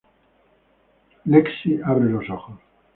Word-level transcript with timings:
Lexi 1.27 1.79
abre 1.83 2.05
los 2.09 2.27
ojos. 2.31 2.59